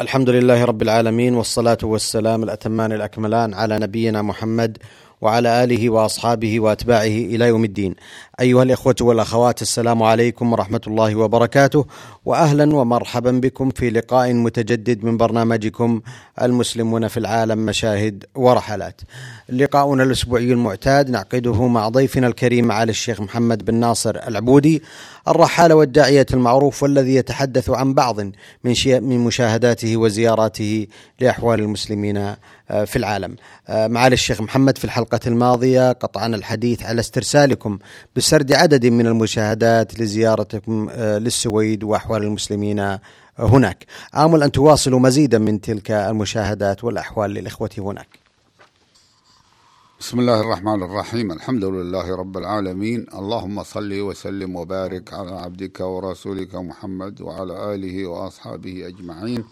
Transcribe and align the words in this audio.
الحمد 0.00 0.30
لله 0.30 0.64
رب 0.64 0.82
العالمين 0.82 1.34
والصلاة 1.34 1.78
والسلام 1.82 2.42
الأتمان 2.42 2.92
الأكملان 2.92 3.54
على 3.54 3.78
نبينا 3.78 4.22
محمد 4.22 4.78
وعلى 5.20 5.64
آله 5.64 5.90
وأصحابه 5.90 6.60
وأتباعه 6.60 7.02
إلى 7.04 7.44
يوم 7.48 7.64
الدين 7.64 7.94
أيها 8.40 8.62
الإخوة 8.62 8.94
والأخوات 9.00 9.62
السلام 9.62 10.02
عليكم 10.02 10.52
ورحمة 10.52 10.80
الله 10.86 11.14
وبركاته 11.14 11.86
وأهلا 12.24 12.74
ومرحبا 12.76 13.30
بكم 13.30 13.70
في 13.70 13.90
لقاء 13.90 14.32
متجدد 14.32 15.04
من 15.04 15.16
برنامجكم 15.16 16.00
المسلمون 16.42 17.08
في 17.08 17.16
العالم 17.16 17.58
مشاهد 17.58 18.24
ورحلات 18.34 19.00
لقاؤنا 19.52 20.02
الأسبوعي 20.02 20.52
المعتاد. 20.52 21.10
نعقده 21.10 21.66
مع 21.66 21.88
ضيفنا 21.88 22.26
الكريم 22.26 22.64
معالي 22.64 22.90
الشيخ 22.90 23.20
محمد 23.20 23.64
بن 23.64 23.74
ناصر 23.74 24.16
العبودي 24.28 24.82
الرحالة 25.28 25.74
والداعية 25.74 26.26
المعروف 26.34 26.82
والذي 26.82 27.14
يتحدث 27.14 27.70
عن 27.70 27.94
بعض 27.94 28.20
من, 28.20 28.32
من 28.84 29.18
مشاهداته 29.18 29.96
وزياراته 29.96 30.86
لأحوال 31.20 31.60
المسلمين 31.60 32.16
آه، 32.16 32.84
في 32.84 32.96
العالم. 32.96 33.36
آه، 33.68 33.86
معالي 33.86 34.14
الشيخ 34.14 34.40
محمد 34.40 34.78
في 34.78 34.84
الحلقة 34.84 35.20
الماضية 35.26 35.92
قطعنا 35.92 36.36
الحديث 36.36 36.82
على 36.82 37.00
استرسالكم 37.00 37.78
بسرد 38.16 38.52
عدد 38.52 38.86
من 38.86 39.06
المشاهدات 39.06 40.00
لزيارتكم 40.00 40.88
آه، 40.92 41.18
للسويد 41.18 41.84
وأحوال 41.84 42.22
المسلمين 42.22 42.98
هناك. 43.38 43.86
آمل 44.16 44.42
أن 44.42 44.52
تواصلوا 44.52 45.00
مزيدا 45.00 45.38
من 45.38 45.60
تلك 45.60 45.90
المشاهدات 45.90 46.84
والأحوال 46.84 47.30
للإخوة 47.30 47.70
هناك. 47.78 48.19
بسم 50.10 50.20
الله 50.20 50.40
الرحمن 50.40 50.82
الرحيم 50.82 51.32
الحمد 51.32 51.64
لله 51.64 52.16
رب 52.16 52.36
العالمين 52.36 53.06
اللهم 53.14 53.62
صل 53.62 54.00
وسلم 54.00 54.56
وبارك 54.56 55.12
على 55.12 55.30
عبدك 55.30 55.80
ورسولك 55.80 56.54
محمد 56.54 57.20
وعلى 57.20 57.74
آله 57.74 58.06
وأصحابه 58.06 58.86
أجمعين 58.86 59.44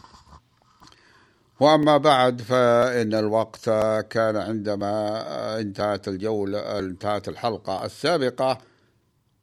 وأما 1.61 1.97
بعد 1.97 2.41
فإن 2.41 3.15
الوقت 3.15 3.65
كان 4.11 4.37
عندما 4.37 4.95
انتهت 5.61 6.09
الجولة 6.09 6.79
انتهت 6.79 7.29
الحلقة 7.29 7.85
السابقة 7.85 8.59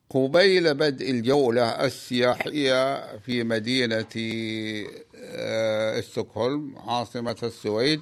قبيل 0.09 0.73
بدء 0.73 1.11
الجولة 1.11 1.85
السياحية 1.85 3.17
في 3.17 3.43
مدينة 3.43 4.15
ستوكهولم 6.01 6.75
آه، 6.75 6.91
عاصمة 6.91 7.37
السويد 7.43 8.01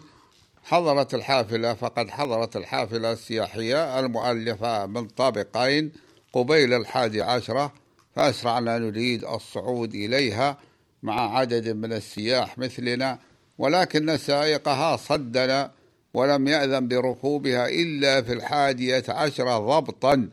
حضرت 0.64 1.14
الحافلة 1.14 1.74
فقد 1.74 2.10
حضرت 2.10 2.56
الحافلة 2.56 3.12
السياحية 3.12 4.00
المؤلفة 4.00 4.86
من 4.86 5.08
طابقين 5.08 5.92
قبيل 6.34 6.74
الحادي 6.74 7.22
عشرة 7.22 7.74
فأسرعنا 8.16 8.78
نريد 8.78 9.26
الصعود 9.26 9.96
إليها 9.96 10.58
مع 11.04 11.38
عدد 11.38 11.70
من 11.70 11.94
السياح 11.94 12.58
مثلنا 12.58 13.20
ولكن 13.58 14.18
سائقها 14.18 14.98
صدنا 14.98 15.72
ولم 16.14 16.48
يأذن 16.48 16.88
بركوبها 16.88 17.68
إلا 17.70 18.22
في 18.22 18.34
الحادية 18.34 19.04
عشرة 19.10 19.58
ضبطا 19.80 20.30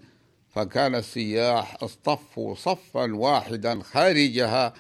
فكان 0.55 0.95
السياح 0.95 1.83
اصطفوا 1.83 2.55
صفا 2.55 3.15
واحدا 3.15 3.81
خارجها 3.83 4.73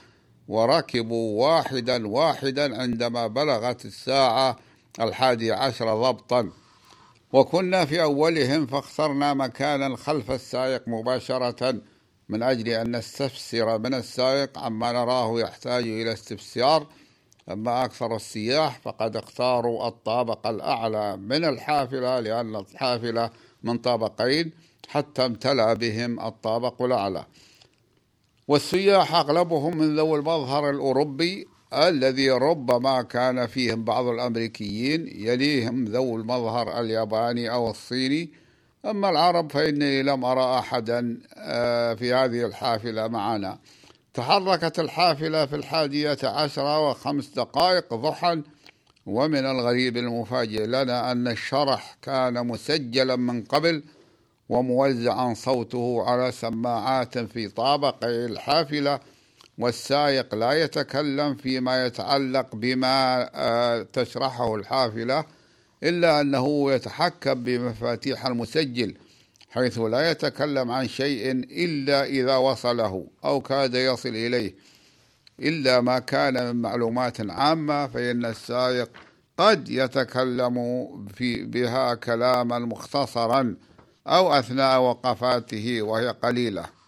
وركبوا 0.48 1.46
واحدا 1.46 2.08
واحدا 2.08 2.80
عندما 2.82 3.26
بلغت 3.26 3.84
الساعة 3.84 4.56
الحادي 5.00 5.52
عشر 5.52 5.94
ضبطا. 5.94 6.50
وكنا 7.32 7.84
في 7.84 8.02
أولهم 8.02 8.66
فاخترنا 8.66 9.34
مكانا 9.34 9.96
خلف 9.96 10.30
السائق 10.30 10.88
مباشرة 10.88 11.80
من 12.28 12.42
أجل 12.42 12.68
أن 12.68 12.96
نستفسر 12.96 13.78
من 13.78 13.94
السائق 13.94 14.58
عما 14.58 14.92
نراه 14.92 15.40
يحتاج 15.40 15.82
إلى 15.82 16.12
استفسار. 16.12 16.86
أما 17.50 17.84
أكثر 17.84 18.16
السياح 18.16 18.78
فقد 18.78 19.16
اختاروا 19.16 19.88
الطابق 19.88 20.46
الأعلى 20.46 21.16
من 21.16 21.44
الحافلة 21.44 22.20
لأن 22.20 22.56
الحافلة 22.56 23.30
من 23.62 23.78
طابقين 23.78 24.52
حتى 24.88 25.26
امتلأ 25.26 25.74
بهم 25.74 26.20
الطابق 26.20 26.82
الأعلى. 26.82 27.24
والسياح 28.48 29.14
أغلبهم 29.14 29.76
من 29.76 29.96
ذوي 29.96 30.18
المظهر 30.18 30.70
الأوروبي 30.70 31.48
الذي 31.74 32.30
ربما 32.30 33.02
كان 33.02 33.46
فيهم 33.46 33.84
بعض 33.84 34.06
الأمريكيين 34.06 35.06
يليهم 35.06 35.84
ذو 35.84 36.16
المظهر 36.16 36.80
الياباني 36.80 37.50
أو 37.50 37.70
الصيني. 37.70 38.30
أما 38.84 39.10
العرب 39.10 39.52
فإني 39.52 40.02
لم 40.02 40.24
أرى 40.24 40.58
أحدا 40.58 41.18
آه، 41.36 41.94
في 41.94 42.14
هذه 42.14 42.46
الحافلة 42.46 43.08
معنا. 43.08 43.58
تحركت 44.14 44.78
الحافلة 44.78 45.46
في 45.46 45.56
الحادية 45.56 46.18
عشرة 46.22 46.90
وخمس 46.90 47.28
دقائق 47.28 47.94
ضحى. 47.94 48.42
ومن 49.06 49.46
الغريب 49.46 49.96
المفاجئ 49.96 50.66
لنا 50.66 51.12
أن 51.12 51.28
الشرح 51.28 51.96
كان 52.02 52.46
مسجلا 52.46 53.16
من 53.16 53.42
قبل 53.42 53.82
وموزعا 54.48 55.34
صوته 55.34 56.04
على 56.06 56.32
سماعات 56.32 57.18
في 57.18 57.48
طابق 57.48 58.04
الحافلة. 58.04 59.00
والسائق 59.58 60.34
لا 60.34 60.52
يتكلم 60.52 61.34
فيما 61.34 61.86
يتعلق 61.86 62.56
بما 62.56 63.30
آه، 63.34 63.86
تشرحه 63.92 64.54
الحافلة 64.54 65.24
إلا 65.82 66.20
أنه 66.20 66.72
يتحكم 66.72 67.34
بمفاتيح 67.34 68.26
المسجل 68.26 68.94
حيث 69.50 69.78
لا 69.78 70.10
يتكلم 70.10 70.70
عن 70.70 70.88
شيء 70.88 71.30
إلا 71.64 72.04
إذا 72.04 72.36
وصله 72.36 73.06
أو 73.24 73.40
كاد 73.40 73.74
يصل 73.74 74.08
إليه. 74.08 74.54
إلا 75.40 75.80
ما 75.80 75.98
كان 75.98 76.46
من 76.46 76.62
معلومات 76.62 77.30
عامة 77.30 77.86
فإن 77.86 78.24
السائق 78.24 78.90
قد 79.38 79.68
يتكلم 79.68 80.56
في 81.14 81.44
بها 81.44 81.94
كلاما 81.94 82.58
مختصرا 82.58 83.56
أو 84.06 84.32
أثناء 84.32 84.80
وقفاته 84.80 85.82
وهي 85.82 86.08
قليلة. 86.08 86.79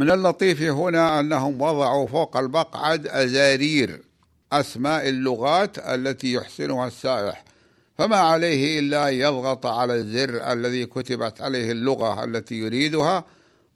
من 0.00 0.10
اللطيف 0.10 0.62
هنا 0.62 1.20
أنهم 1.20 1.62
وضعوا 1.62 2.06
فوق 2.06 2.36
المقعد 2.36 3.06
أزارير 3.06 4.02
أسماء 4.52 5.08
اللغات 5.08 5.78
التي 5.78 6.32
يحسنها 6.32 6.86
السائح. 6.86 7.44
فما 7.98 8.16
عليه 8.16 8.78
إلا 8.78 9.08
أن 9.08 9.14
يضغط 9.14 9.66
على 9.66 9.94
الزر 9.94 10.52
الذي 10.52 10.86
كتبت 10.86 11.40
عليه 11.40 11.72
اللغة 11.72 12.24
التي 12.24 12.54
يريدها 12.54 13.24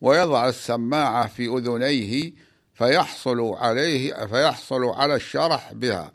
ويضع 0.00 0.48
السماعة 0.48 1.26
في 1.26 1.46
أذنيه 1.46 2.32
فيحصل 2.74 3.40
عليه 3.40 4.26
فيحصل 4.26 4.84
على 4.84 5.14
الشرح 5.14 5.72
بها. 5.72 6.12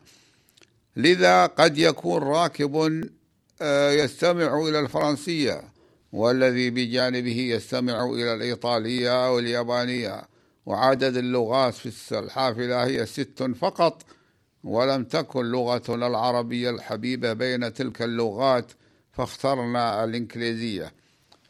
لذا 0.96 1.46
قد 1.46 1.78
يكون 1.78 2.22
راكب 2.22 3.04
آه، 3.62 3.90
يستمع 3.90 4.58
إلى 4.68 4.80
الفرنسية. 4.80 5.62
والذي 6.12 6.70
بجانبه 6.70 7.38
يستمع 7.38 8.04
إلى 8.04 8.34
الإيطالية 8.34 9.34
واليابانية 9.34 10.22
وعدد 10.66 11.16
اللغات 11.16 11.74
في 11.74 12.18
الحافلة 12.18 12.84
هي 12.84 13.06
ست 13.06 13.42
فقط 13.42 14.02
ولم 14.64 15.04
تكن 15.04 15.44
لغتنا 15.44 16.06
العربية 16.06 16.70
الحبيبة 16.70 17.32
بين 17.32 17.72
تلك 17.74 18.02
اللغات 18.02 18.72
فاخترنا 19.12 20.04
الإنكليزية. 20.04 20.92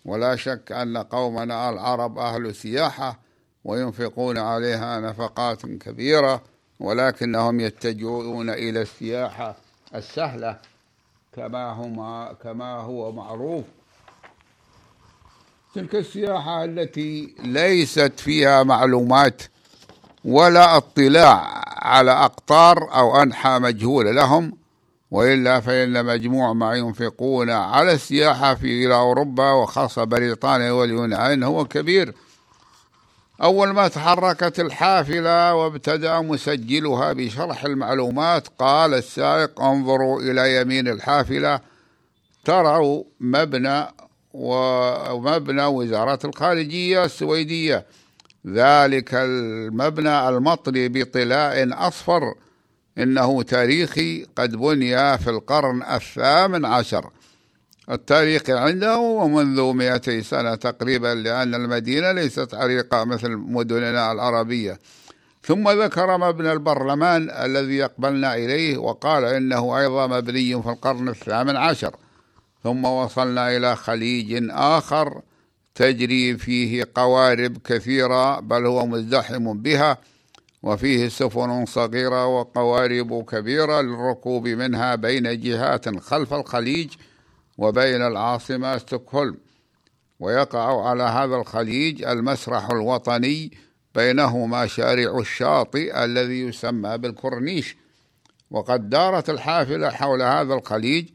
ولا 0.04 0.36
شك 0.36 0.72
أن 0.72 0.96
قومنا 0.96 1.70
العرب 1.70 2.18
أهل 2.18 2.54
سياحة 2.54 3.20
وينفقون 3.64 4.38
عليها 4.38 5.00
نفقات 5.00 5.66
كبيرة 5.66 6.42
ولكنهم 6.80 7.60
يتجهون 7.60 8.50
إلى 8.50 8.82
السياحة 8.82 9.56
السهلة 9.94 10.58
كما 11.32 11.72
هما 11.72 12.32
كما 12.42 12.74
هو 12.74 13.12
معروف 13.12 13.64
تلك 15.74 15.94
السياحة 15.94 16.64
التي 16.64 17.34
ليست 17.44 18.12
فيها 18.16 18.62
معلومات 18.62 19.42
ولا 20.24 20.76
اطلاع 20.76 21.62
على 21.66 22.10
أقطار 22.10 22.94
أو 22.94 23.22
أنحى 23.22 23.58
مجهولة 23.58 24.10
لهم 24.10 24.56
وإلا 25.10 25.60
فإن 25.60 26.04
مجموع 26.04 26.52
ما 26.52 26.74
ينفقون 26.74 27.50
على 27.50 27.92
السياحة 27.92 28.54
في 28.54 28.86
إلى 28.86 28.94
أوروبا 28.94 29.50
وخاصة 29.52 30.04
بريطانيا 30.04 30.72
واليونان 30.72 31.42
هو 31.42 31.64
كبير. 31.64 32.14
أول 33.42 33.68
ما 33.68 33.88
تحركت 33.88 34.60
الحافلة 34.60 35.54
وابتدأ 35.54 36.20
مسجلها 36.20 37.12
بشرح 37.12 37.64
المعلومات 37.64 38.48
قال 38.58 38.94
السائق 38.94 39.60
انظروا 39.60 40.20
إلى 40.20 40.60
يمين 40.60 40.88
الحافلة 40.88 41.60
تروا 42.44 43.04
مبنى 43.20 43.86
ومبنى 44.32 45.64
وزارة 45.64 46.18
الخارجية 46.24 47.04
السويدية. 47.04 47.86
ذلك 48.46 49.14
المبنى 49.14 50.28
المطلي 50.28 50.88
بطلاء 50.88 51.68
أصفر. 51.88 52.34
إنه 52.98 53.42
تاريخي 53.42 54.26
قد 54.36 54.56
بني 54.56 55.18
في 55.18 55.30
القرن 55.30 55.82
الثامن 55.82 56.64
عشر. 56.64 57.10
التاريخ 57.90 58.50
عنده 58.50 58.98
ومنذ 58.98 59.60
200 59.72 60.22
سنة 60.22 60.54
تقريبا 60.54 61.14
لأن 61.14 61.54
المدينة 61.54 62.12
ليست 62.12 62.54
عريقة 62.54 63.04
مثل 63.04 63.30
مدننا 63.30 64.12
العربية. 64.12 64.78
ثم 65.42 65.70
ذكر 65.70 66.18
مبنى 66.18 66.52
البرلمان 66.52 67.30
الذي 67.30 67.76
يقبلنا 67.76 68.34
إليه 68.34 68.78
وقال 68.78 69.24
إنه 69.24 69.78
أيضا 69.78 70.06
مبني 70.06 70.62
في 70.62 70.68
القرن 70.68 71.08
الثامن 71.08 71.56
عشر. 71.56 71.96
ثم 72.62 72.84
وصلنا 72.84 73.56
إلى 73.56 73.76
خليج 73.76 74.48
آخر 74.50 75.22
تجري 75.74 76.36
فيه 76.36 76.84
قوارب 76.94 77.58
كثيرة 77.58 78.40
بل 78.40 78.66
هو 78.66 78.86
مزدحم 78.86 79.62
بها 79.62 79.98
وفيه 80.62 81.08
سفن 81.08 81.66
صغيرة 81.66 82.26
وقوارب 82.26 83.24
كبيرة 83.24 83.80
للركوب 83.80 84.48
منها 84.48 84.94
بين 84.94 85.40
جهات 85.40 85.98
خلف 85.98 86.34
الخليج 86.34 86.90
وبين 87.58 88.02
العاصمة 88.02 88.78
ستوكهولم. 88.78 89.36
ويقع 90.20 90.88
على 90.88 91.02
هذا 91.02 91.36
الخليج 91.36 92.02
المسرح 92.02 92.70
الوطني 92.70 93.50
بينهما 93.94 94.66
شارع 94.66 95.18
الشاطئ 95.18 96.04
الذي 96.04 96.40
يسمى 96.40 96.98
بالكورنيش. 96.98 97.76
وقد 98.50 98.90
دارت 98.90 99.30
الحافلة 99.30 99.90
حول 99.90 100.22
هذا 100.22 100.54
الخليج 100.54 101.08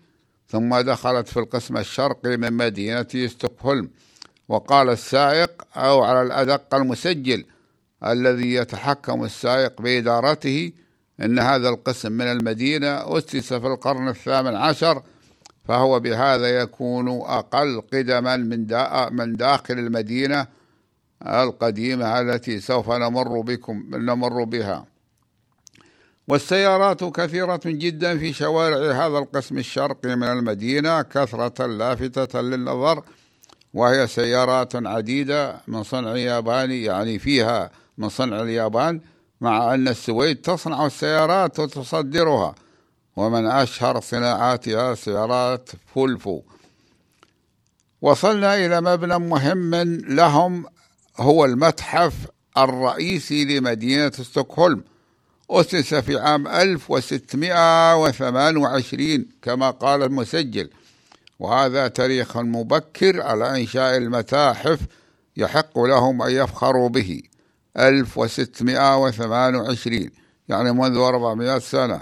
ثم 0.56 0.80
دخلت 0.80 1.28
في 1.28 1.38
القسم 1.40 1.78
الشرقي 1.78 2.38
من 2.38 2.54
مدينة 2.54 3.08
ستوكهولم 3.28 3.90
وقال 4.50 4.90
السائق 4.90 5.52
أو 5.78 6.04
على 6.04 6.22
الأدق 6.22 6.76
المسجل 6.76 7.46
الذي 8.06 8.54
يتحكم 8.54 9.24
السائق 9.24 9.82
بإدارته 9.82 10.72
إن 11.22 11.40
هذا 11.40 11.70
القسم 11.70 12.12
من 12.12 12.26
المدينة 12.26 13.18
أسس 13.18 13.54
في 13.54 13.68
القرن 13.68 14.08
الثامن 14.08 14.56
عشر 14.56 15.02
فهو 15.66 16.00
بهذا 16.00 16.48
يكون 16.62 17.08
أقل 17.10 17.82
قدما 17.94 18.38
من 18.38 18.68
من 19.12 19.36
داخل 19.36 19.74
المدينة 19.80 20.48
القديمة 21.28 22.20
التي 22.20 22.60
سوف 22.60 22.92
نمر 22.92 23.42
بكم 23.42 23.90
نمر 23.94 24.44
بها. 24.44 24.86
والسيارات 26.28 27.04
كثيرة 27.04 27.60
جدا 27.66 28.18
في 28.18 28.34
شوارع 28.34 28.78
هذا 28.78 29.18
القسم 29.18 29.58
الشرقي 29.58 30.16
من 30.16 30.28
المدينة 30.28 31.02
كثرة 31.02 31.66
لافتة 31.66 32.42
للنظر 32.42 33.04
وهي 33.74 34.08
سيارات 34.08 34.76
عديدة 34.76 35.62
من 35.68 35.84
صنع 35.84 36.16
ياباني 36.16 36.84
يعني 36.84 37.20
فيها 37.20 37.72
من 37.98 38.10
صنع 38.10 38.42
اليابان 38.42 39.02
مع 39.42 39.74
أن 39.74 39.88
السويد 39.88 40.42
تصنع 40.42 40.86
السيارات 40.86 41.60
وتصدرها 41.60 42.56
ومن 43.16 43.46
أشهر 43.46 44.00
صناعاتها 44.00 44.96
سيارات 44.96 45.70
فولفو. 45.94 46.42
وصلنا 48.02 48.66
إلى 48.66 48.82
مبنى 48.82 49.20
مهم 49.20 49.76
لهم 50.08 50.66
هو 51.18 51.46
المتحف 51.46 52.14
الرئيسي 52.58 53.46
لمدينة 53.46 54.12
ستوكهولم. 54.12 54.84
أسس 55.50 55.94
في 55.94 56.20
عام 56.20 56.48
1628 56.48 59.26
كما 59.42 59.70
قال 59.70 60.04
المسجل. 60.04 60.70
وهذا 61.40 61.88
تاريخ 61.88 62.38
مبكر 62.38 63.22
على 63.22 63.62
إنشاء 63.62 63.98
المتاحف 63.98 64.80
يحق 65.38 65.80
لهم 65.80 66.22
أن 66.22 66.32
يفخروا 66.32 66.90
به. 66.90 67.22
1628 67.78 70.10
يعني 70.50 70.72
منذ 70.72 70.98
400 70.98 71.60
سنة. 71.60 72.02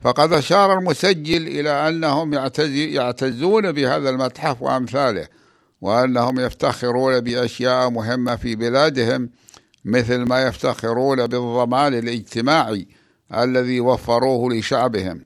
فقد 0.00 0.32
أشار 0.32 0.78
المسجل 0.78 1.46
إلى 1.46 1.88
أنهم 1.88 2.34
يعتزون 2.74 3.72
بهذا 3.72 4.10
المتحف 4.10 4.62
وأمثاله 4.62 5.28
وأنهم 5.80 6.40
يفتخرون 6.40 7.20
بأشياء 7.20 7.90
مهمة 7.90 8.36
في 8.36 8.56
بلادهم 8.56 9.30
مثل 9.84 10.16
ما 10.16 10.42
يفتخرون 10.42 11.26
بالضمان 11.26 11.94
الاجتماعي 11.94 12.88
الذي 13.34 13.80
وفروه 13.80 14.54
لشعبهم 14.54 15.24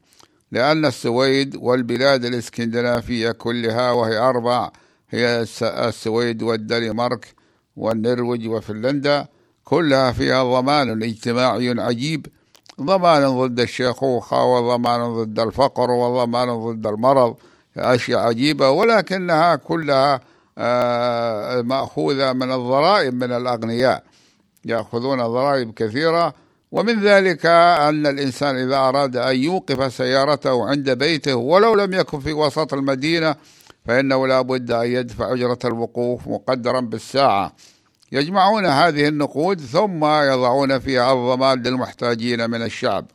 لأن 0.52 0.84
السويد 0.84 1.56
والبلاد 1.56 2.25
الإسكندنافية 2.25 3.31
كلها 3.31 3.90
وهي 3.90 4.19
أربع 4.19 4.70
هي 5.10 5.46
السويد 5.62 6.43
والدنمارك 6.43 7.34
والنرويج 7.76 8.49
وفنلندا 8.49 9.26
كلها 9.64 10.12
فيها 10.12 10.44
ضمان 10.44 11.02
اجتماعي 11.02 11.81
عجيب 11.81 12.26
ضمان 12.81 13.28
ضد 13.28 13.60
الشيخوخة 13.60 14.44
وضمان 14.44 15.14
ضد 15.14 15.40
الفقر 15.40 15.90
وضمان 15.90 16.49
ضد 16.49 16.87
المرض 16.87 17.37
أشياء 17.76 18.20
عجيبة 18.20 18.70
ولكنها 18.70 19.56
كلها 19.56 20.20
آه، 20.58 21.62
مأخوذة 21.62 22.32
من 22.32 22.52
الضرائب 22.52 23.14
من 23.14 23.32
الأغنياء. 23.32 24.02
يأخذون 24.69 25.19
ضرائب 25.19 25.75
كثيرة 25.75 26.35
ومن 26.73 27.00
ذلك 27.00 27.47
أن 27.47 28.06
الإنسان 28.06 28.56
إذا 28.56 28.76
أراد 28.76 29.17
أن 29.17 29.37
يوقف 29.37 29.93
سيارته 29.93 30.69
عند 30.69 30.91
بيته 30.91 31.35
ولو 31.35 31.75
لم 31.75 31.93
يكن 31.94 32.20
في 32.20 32.32
وسط 32.32 32.75
المدينة 32.75 33.37
فإنه 33.87 34.26
لا 34.26 34.41
بد 34.41 34.70
أن 34.70 34.87
يدفع 34.87 35.32
أجرة 35.32 35.59
الوقوف 35.65 36.29
مقدرا 36.29 36.81
بالساعة. 36.81 37.53
يجمعون 38.12 38.67
هذه 38.67 39.09
النقود 39.09 39.61
ثم 39.61 40.05
يضعون 40.05 40.79
فيها 40.79 41.12
الضمان 41.12 41.62
للمحتاجين 41.62 42.50
من 42.50 42.62
الشعب. 42.62 43.06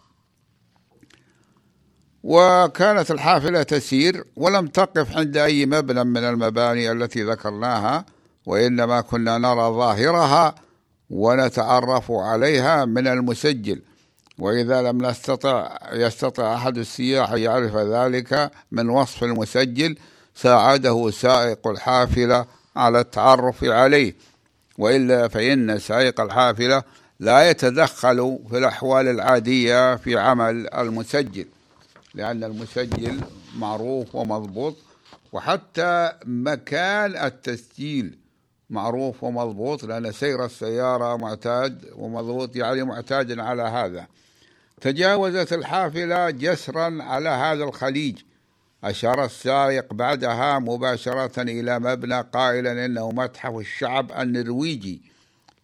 وكانت 2.23 3.11
الحافلة 3.11 3.63
تسير 3.63 4.23
ولم 4.35 4.67
تقف 4.67 5.17
عند 5.17 5.37
أي 5.37 5.65
مبنى 5.65 6.03
من 6.03 6.23
المباني 6.23 6.91
التي 6.91 7.23
ذكرناها 7.23 8.05
وإنما 8.45 9.01
كنا 9.01 9.37
نرى 9.37 9.69
ظاهرها 9.69 10.55
ونتعرف 11.13 12.11
عليها 12.11 12.85
من 12.85 13.07
المسجل. 13.07 13.81
وإذا 14.39 14.81
لم 14.81 15.05
نستطع 15.05 15.77
يستطع 15.93 16.55
أحد 16.55 16.77
السياح 16.77 17.31
يعرف 17.31 17.75
ذلك 17.75 18.51
من 18.71 18.89
وصف 18.89 19.23
المسجل 19.23 19.97
ساعده 20.35 21.11
سائق 21.11 21.67
الحافلة 21.67 22.45
على 22.75 22.99
التعرف 22.99 23.63
عليه. 23.63 24.15
وإلا 24.77 25.27
فإن 25.27 25.79
سائق 25.79 26.21
الحافلة 26.21 26.83
لا 27.19 27.49
يتدخل 27.49 28.39
في 28.49 28.57
الأحوال 28.57 29.07
العادية 29.07 29.95
في 29.95 30.17
عمل 30.17 30.73
المسجل 30.73 31.45
لأن 32.13 32.43
المسجل 32.43 33.21
معروف 33.57 34.15
ومضبوط 34.15 34.75
وحتى 35.33 36.11
مكان 36.25 37.25
التسجيل 37.25 38.17
معروف 38.69 39.23
ومضبوط 39.23 39.83
لأن 39.83 40.11
سير 40.11 40.45
السيارة 40.45 41.17
معتاد 41.17 41.85
ومضبوط 41.95 42.55
يعني 42.55 42.83
معتاد 42.83 43.39
على 43.39 43.63
هذا. 43.63 44.07
تجاوزت 44.81 45.53
الحافلة 45.53 46.29
جسرا 46.29 47.03
على 47.03 47.29
هذا 47.29 47.63
الخليج. 47.63 48.17
أشار 48.83 49.25
السائق 49.25 49.93
بعدها 49.93 50.59
مباشرة 50.59 51.41
إلى 51.41 51.79
مبنى 51.79 52.21
قائلا 52.21 52.85
إنه 52.85 53.11
متحف 53.11 53.55
الشعب 53.57 54.11
النرويجي. 54.11 55.01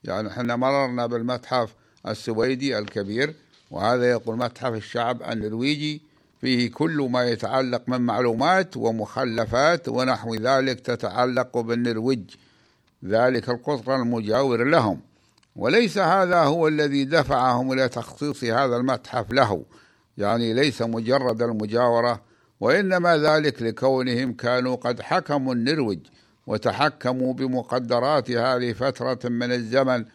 يعني 0.03 0.27
إحنا 0.27 0.55
مررنا 0.55 1.05
بالمتحف 1.05 1.75
السويدي 2.07 2.77
الكبير 2.77 3.33
وهذا 3.71 4.09
يقول 4.09 4.38
متحف 4.38 4.74
الشعب 4.74 5.24
النرويجي. 5.24 6.01
فيه 6.41 6.71
كل 6.71 7.07
ما 7.12 7.25
يتعلق 7.25 7.81
من 7.88 8.01
معلومات 8.01 8.77
ومخلفات 8.77 9.89
ونحو 9.89 10.35
ذلك 10.35 10.79
تتعلق 10.79 11.57
بالنرويج. 11.57 12.35
ذلك 13.06 13.50
القطر 13.50 13.96
المجاور 13.96 14.63
لهم. 14.63 15.00
وليس 15.56 15.98
هذا 15.98 16.39
هو 16.44 16.68
الذي 16.68 17.06
دفعهم 17.06 17.72
إلى 17.74 17.89
تخصيص 17.89 18.44
هذا 18.44 18.77
المتحف 18.77 19.32
له. 19.32 19.65
يعني 20.18 20.53
ليس 20.53 20.82
مجرد 20.82 21.41
المجاورة 21.41 22.22
وإنما 22.60 23.18
ذلك 23.18 23.62
لكونهم 23.62 24.34
كانوا 24.34 24.75
قد 24.75 25.01
حكموا 25.01 25.53
النرويج 25.53 26.00
وتحكموا 26.48 27.34
بمقدراتها 27.34 28.60
لفترة 28.60 29.29
من 29.29 29.51
الزمن 29.51 30.06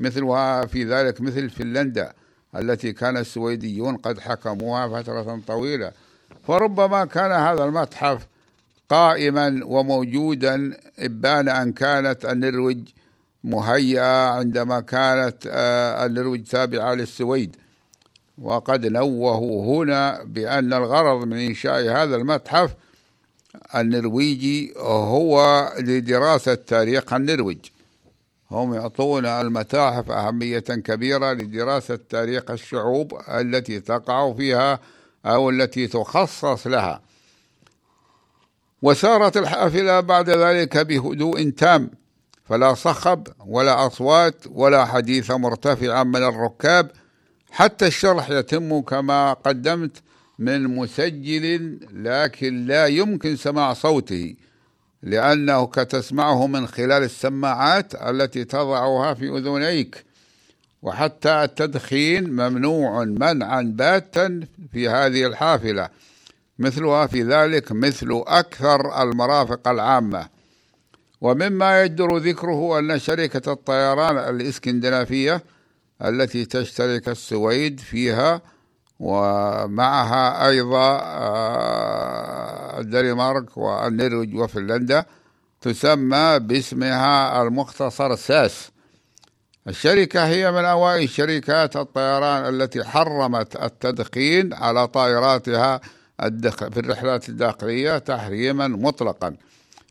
مثلها 0.00 0.66
في 0.66 0.84
ذلك 0.84 1.20
مثل 1.20 1.50
فنلندا 1.50 2.12
التي 2.56 2.92
كان 2.92 3.16
السويديون 3.16 3.96
قد 3.96 4.18
حكموها 4.18 5.02
فترة 5.02 5.40
طويلة. 5.46 5.92
فربما 6.46 7.04
كان 7.04 7.32
هذا 7.32 7.64
المتحف 7.64 8.26
قائما 8.90 9.60
وموجودا 9.64 10.76
إبان 10.98 11.48
أن 11.48 11.72
كانت 11.72 12.24
النرويج 12.24 12.88
مهيئة 13.44 14.28
عندما 14.28 14.80
كانت 14.80 15.36
آه، 15.46 16.06
النرويج 16.06 16.44
تابعة 16.44 16.94
للسويد. 16.94 17.56
وقد 18.38 18.86
نوهوا 18.86 19.84
هنا 19.84 20.22
بأن 20.24 20.72
الغرض 20.72 21.26
من 21.26 21.36
إنشاء 21.36 21.82
هذا 21.82 22.16
المتحف 22.16 22.74
النرويجي 23.74 24.74
هو 24.76 25.68
لدراسة 25.78 26.54
تاريخ 26.54 27.12
النرويج. 27.12 27.58
هم 28.50 28.74
يعطون 28.74 29.26
المتاحف 29.26 30.10
أهمية 30.10 30.58
كبيرة 30.60 31.32
لدراسة 31.32 31.98
تاريخ 32.08 32.50
الشعوب 32.50 33.20
التي 33.28 33.80
تقع 33.80 34.32
فيها 34.32 34.78
أو 35.26 35.50
التي 35.50 35.86
تخصص 35.86 36.66
لها. 36.66 37.09
وسارت 38.82 39.36
الحافلة 39.36 40.00
بعد 40.00 40.30
ذلك 40.30 40.78
بهدوء 40.78 41.50
تام. 41.50 41.90
فلا 42.44 42.74
صخب 42.74 43.26
ولا 43.46 43.86
أصوات 43.86 44.34
ولا 44.50 44.84
حديث 44.84 45.30
مرتفعا 45.30 46.02
من 46.02 46.22
الركاب. 46.22 46.90
حتى 47.50 47.86
الشرح 47.86 48.30
يتم 48.30 48.80
كما 48.80 49.32
قدمت 49.32 49.96
من 50.38 50.76
مسجل 50.76 51.78
لكن 51.92 52.66
لا 52.66 52.86
يمكن 52.86 53.36
سماع 53.36 53.72
صوته 53.72 54.34
لأنه 55.02 55.64
تسمعه 55.66 56.46
من 56.46 56.66
خلال 56.66 57.02
السماعات 57.02 57.94
التي 57.94 58.44
تضعها 58.44 59.14
في 59.14 59.28
أذنيك. 59.28 60.04
وحتى 60.82 61.44
التدخين 61.44 62.30
ممنوع 62.30 63.04
منعا 63.04 63.62
باتا 63.76 64.40
في 64.72 64.88
هذه 64.88 65.26
الحافلة. 65.26 65.88
مثلها 66.60 67.06
في 67.06 67.22
ذلك 67.22 67.72
مثل 67.72 68.22
أكثر 68.26 69.02
المرافق 69.02 69.68
العامة. 69.68 70.28
ومما 71.20 71.82
يجدر 71.82 72.16
ذكره 72.16 72.78
أن 72.78 72.98
شركة 72.98 73.52
الطيران 73.52 74.18
الإسكندنافية 74.18 75.42
التي 76.04 76.44
تشترك 76.44 77.08
السويد 77.08 77.80
فيها 77.80 78.42
ومعها 79.00 80.48
أيضا 80.48 80.98
آه، 81.02 82.80
الدنمارك 82.80 83.56
والنرويج 83.56 84.34
وفنلندا 84.34 85.04
تسمى 85.60 86.38
باسمها 86.38 87.42
المختصر 87.42 88.16
ساس. 88.16 88.70
الشركة 89.68 90.26
هي 90.26 90.52
من 90.52 90.64
أوائل 90.64 91.08
شركات 91.08 91.76
الطيران 91.76 92.54
التي 92.54 92.84
حرمت 92.84 93.56
التدخين 93.56 94.54
على 94.54 94.88
طائراتها 94.88 95.80
في 96.70 96.80
الرحلات 96.80 97.28
الداخلية 97.28 97.98
تحريما 97.98 98.68
مطلقا. 98.68 99.36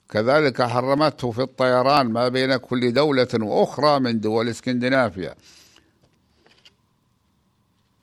كذلك 0.09 0.61
حرمته 0.61 1.31
في 1.31 1.41
الطيران 1.41 2.11
ما 2.11 2.27
بين 2.27 2.57
كل 2.57 2.93
دولة 2.93 3.27
وأخرى 3.33 3.99
من 3.99 4.19
دول 4.19 4.49
اسكندنافيا. 4.49 5.35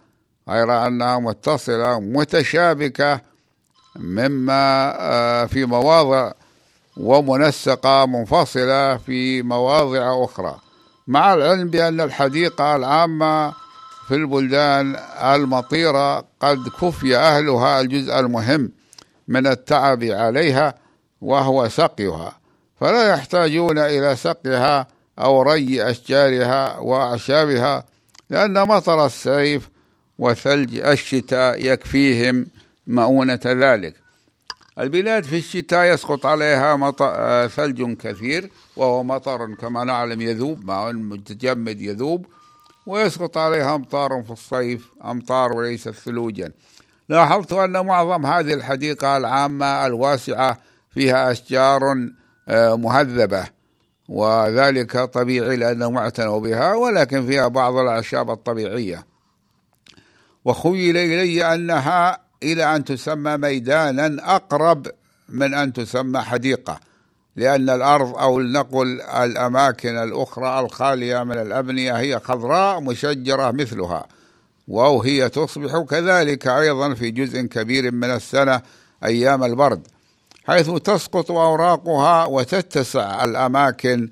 غير 0.48 0.86
أنها 0.86 1.18
متصلة 1.18 2.00
متشابكة 2.00 3.20
مما 3.96 4.94
آه، 5.00 5.46
في 5.46 5.64
مواضع 5.64 6.32
ومنسقة 6.96 8.06
منفصلة 8.06 8.96
في 8.96 9.42
مواضع 9.42 10.24
أخرى. 10.24 10.58
مع 11.06 11.34
العلم 11.34 11.68
بأن 11.70 12.00
الحديقة 12.00 12.76
العامة 12.76 13.50
في 14.08 14.14
البلدان 14.14 14.96
المطيرة 15.22 16.18
قد 16.40 16.68
كفي 16.80 17.16
أهلها 17.16 17.80
الجزء 17.80 18.18
المهم 18.18 18.72
من 19.32 19.46
التعب 19.46 20.04
عليها 20.04 20.74
وهو 21.20 21.68
سقيها 21.68 22.38
فلا 22.80 23.08
يحتاجون 23.08 23.78
إلى 23.78 24.16
سقيها 24.16 24.86
أو 25.18 25.42
ري 25.42 25.90
أشجارها 25.90 26.78
وأعشابها 26.78 27.84
لأن 28.30 28.68
مطر 28.68 29.06
الصيف 29.06 29.68
وثلج 30.18 30.78
الشتاء 30.78 31.66
يكفيهم 31.66 32.46
مؤونة 32.86 33.40
ذلك. 33.46 33.94
البلاد 34.78 35.24
في 35.24 35.38
الشتاء 35.38 35.94
يسقط 35.94 36.26
عليها 36.26 36.76
مطر 36.76 37.48
ثلج 37.48 37.96
كثير 37.96 38.50
وهو 38.76 39.02
مطر 39.02 39.54
كما 39.54 39.84
نعلم 39.84 40.20
يذوب 40.20 40.64
ماء 40.64 40.92
متجمد 40.92 41.80
يذوب 41.80 42.26
ويسقط 42.86 43.38
عليها 43.38 43.74
أمطار 43.74 44.22
في 44.26 44.30
الصيف 44.30 44.88
أمطار 45.04 45.52
وليست 45.52 45.90
ثلوجا. 45.90 46.52
لاحظت 47.12 47.52
أن 47.52 47.86
معظم 47.86 48.26
هذه 48.26 48.54
الحديقة 48.54 49.16
العامة 49.16 49.86
الواسعة 49.86 50.58
فيها 50.90 51.30
أشجار 51.30 51.80
آه، 52.48 52.76
مهذبة 52.76 53.44
وذلك 54.08 54.98
طبيعي 54.98 55.56
لأنه 55.56 55.90
معتنوا 55.90 56.40
بها 56.40 56.74
ولكن 56.74 57.26
فيها 57.26 57.48
بعض 57.48 57.76
الأعشاب 57.76 58.30
الطبيعية. 58.30 59.06
وخيل 60.44 60.96
إلي 60.96 61.54
أنها 61.54 62.18
إلى 62.42 62.76
أن 62.76 62.84
تسمى 62.84 63.36
ميدانا 63.36 64.36
أقرب 64.36 64.86
من 65.28 65.54
أن 65.54 65.72
تسمى 65.72 66.20
حديقة 66.20 66.80
لأن 67.36 67.70
الأرض 67.70 68.16
أو 68.16 68.40
لنقل 68.40 69.00
الأماكن 69.00 69.98
الأخرى 69.98 70.60
الخالية 70.60 71.22
من 71.22 71.38
الأبنية 71.38 71.92
هي 71.92 72.20
خضراء 72.20 72.80
مشجرة 72.80 73.50
مثلها. 73.50 74.06
وهي 74.68 75.28
تصبح 75.28 75.78
كذلك 75.78 76.46
أيضا 76.46 76.94
في 76.94 77.10
جزء 77.10 77.42
كبير 77.42 77.92
من 77.92 78.10
السنة 78.10 78.62
أيام 79.04 79.44
البرد 79.44 79.86
حيث 80.46 80.70
تسقط 80.70 81.30
أوراقها 81.30 82.24
وتتسع 82.24 83.24
الأماكن 83.24 84.10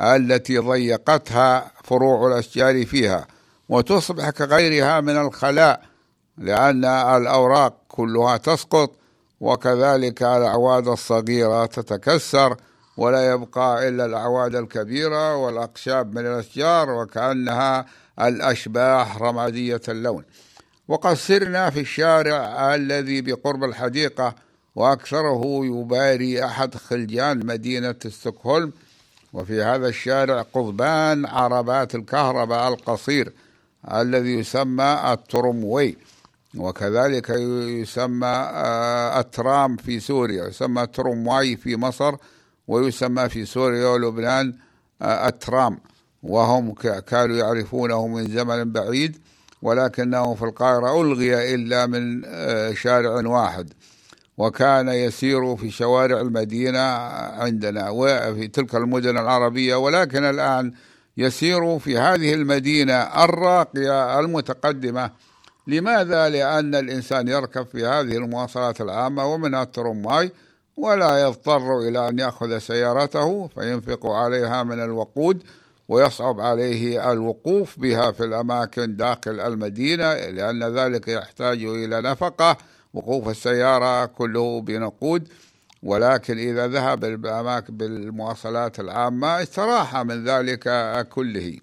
التي 0.00 0.58
ضيقتها 0.58 1.70
فروع 1.84 2.28
الأشجار 2.28 2.86
فيها 2.86 3.26
وتصبح 3.68 4.30
كغيرها 4.30 5.00
من 5.00 5.16
الخلاء 5.16 5.82
لأن 6.38 6.84
الأوراق 6.84 7.74
كلها 7.88 8.36
تسقط 8.36 8.96
وكذلك 9.40 10.22
الأعواد 10.22 10.88
الصغيرة 10.88 11.66
تتكسر 11.66 12.56
ولا 13.00 13.32
يبقى 13.32 13.88
إلا 13.88 14.04
الأعواد 14.04 14.54
الكبيرة 14.54 15.36
والأقشاب 15.36 16.14
من 16.14 16.26
الأشجار 16.26 16.90
وكأنها 16.90 17.86
الأشباح 18.20 19.22
رمادية 19.22 19.80
اللون. 19.88 20.24
وقد 20.88 21.14
سرنا 21.14 21.70
في 21.70 21.80
الشارع 21.80 22.74
الذي 22.74 23.20
بقرب 23.20 23.64
الحديقة 23.64 24.34
وأكثره 24.74 25.60
يباري 25.64 26.44
أحد 26.44 26.74
خلجان 26.74 27.46
مدينة 27.46 27.94
ستوكهولم. 28.08 28.72
وفي 29.32 29.62
هذا 29.62 29.88
الشارع 29.88 30.42
قضبان 30.42 31.26
عربات 31.26 31.94
الكهرباء 31.94 32.68
القصير 32.68 33.32
الذي 33.92 34.34
يسمى 34.34 35.00
الترموي. 35.12 35.96
وكذلك 36.56 37.30
يسمى 37.80 38.26
آه، 38.26 39.20
الترام 39.20 39.76
في 39.76 40.00
سوريا 40.00 40.48
يسمى 40.48 40.86
ترمواي 40.86 41.56
في 41.56 41.76
مصر. 41.76 42.14
ويسمى 42.70 43.28
في 43.28 43.44
سوريا 43.44 43.88
ولبنان 43.88 44.54
آه، 45.02 45.28
الترام 45.28 45.78
وهم 46.22 46.72
كانوا 47.06 47.36
يعرفونه 47.36 48.06
من 48.06 48.28
زمن 48.28 48.72
بعيد 48.72 49.18
ولكنه 49.62 50.34
في 50.34 50.42
القاهرة 50.42 51.00
ألغي 51.02 51.54
إلا 51.54 51.86
من 51.86 52.22
آه، 52.24 52.72
شارع 52.72 53.28
واحد. 53.28 53.72
وكان 54.38 54.88
يسير 54.88 55.56
في 55.56 55.70
شوارع 55.70 56.20
المدينة 56.20 56.80
عندنا 57.42 57.90
وفي 57.90 58.48
تلك 58.48 58.74
المدن 58.74 59.18
العربية. 59.18 59.74
ولكن 59.74 60.24
الآن 60.24 60.72
يسير 61.16 61.78
في 61.78 61.98
هذه 61.98 62.34
المدينة 62.34 62.94
الراقية 62.94 64.20
المتقدمة. 64.20 65.10
لماذا؟ 65.66 66.28
لأن 66.28 66.74
الإنسان 66.74 67.28
يركب 67.28 67.66
في 67.66 67.86
هذه 67.86 68.16
المواصلات 68.16 68.80
العامة 68.80 69.26
ومنها 69.26 69.62
الترماي 69.62 70.32
ولا 70.80 71.22
يضطر 71.22 71.78
إلى 71.78 72.08
أن 72.08 72.18
يأخذ 72.18 72.58
سيارته 72.58 73.46
فينفق 73.46 74.06
عليها 74.06 74.62
من 74.62 74.84
الوقود 74.84 75.42
ويصعب 75.88 76.40
عليه 76.40 77.12
الوقوف 77.12 77.78
بها 77.78 78.12
في 78.12 78.24
الأماكن 78.24 78.96
داخل 78.96 79.40
المدينة 79.40 80.14
لأن 80.14 80.64
ذلك 80.78 81.08
يحتاج 81.08 81.64
إلى 81.64 82.00
نفقة. 82.00 82.56
وقوف 82.94 83.28
السيارة 83.28 84.06
كله 84.06 84.60
بنقود. 84.60 85.28
ولكن 85.82 86.38
إذا 86.38 86.66
ذهب 86.66 87.00
بالأماكن 87.00 87.76
بالمواصلات 87.76 88.80
العامة 88.80 89.42
استراح 89.42 89.96
من 89.96 90.24
ذلك 90.24 90.68
كله. 91.08 91.58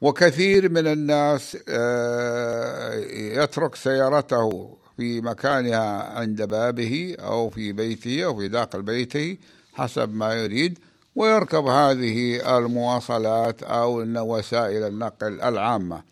وكثير 0.00 0.68
من 0.68 0.86
الناس 0.86 1.58
آه، 1.68 2.94
يترك 3.42 3.74
سيارته 3.74 4.76
في 4.96 5.20
مكانها 5.20 6.18
عند 6.18 6.42
بابه 6.42 7.16
أو 7.20 7.50
في 7.50 7.72
بيته 7.72 8.24
أو 8.24 8.36
في 8.36 8.48
داخل 8.48 8.82
بيته 8.82 9.36
حسب 9.74 10.14
ما 10.14 10.34
يريد 10.34 10.78
ويركب 11.14 11.66
هذه 11.66 12.40
المواصلات 12.58 13.62
أو 13.62 14.04
وسائل 14.16 14.86
النقل 14.86 15.40
العامة. 15.40 16.02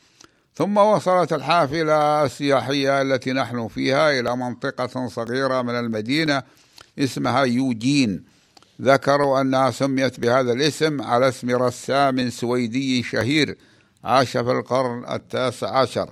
ثم 0.55 0.77
وصلت 0.77 1.33
الحافلة 1.33 2.25
السياحية 2.25 3.03
التي 3.03 3.33
نحن 3.33 3.69
فيها 3.69 4.21
إلى 4.21 4.37
منطقة 4.37 5.09
صغيرة 5.09 5.63
من 5.63 5.75
المدينة 5.75 6.43
اسمها 6.99 7.43
يوجين. 7.45 8.25
ذكروا 8.83 9.41
أنها 9.41 9.71
سميت 9.71 10.21
بهذا 10.21 10.53
الاسم 10.53 11.03
على 11.03 11.29
اسم 11.29 11.51
رسام 11.51 12.31
سويدي 12.31 13.03
شهير 13.03 13.57
عاش 14.05 14.37
في 14.37 14.51
القرن 14.51 15.13
التاسع 15.13 15.79
عشر. 15.79 16.11